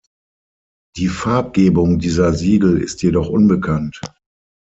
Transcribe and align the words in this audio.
Die 0.97 1.09
Farbgebung 1.09 1.99
dieser 1.99 2.33
Siegel 2.33 2.81
ist 2.81 3.03
jedoch 3.03 3.29
unbekannt. 3.29 4.01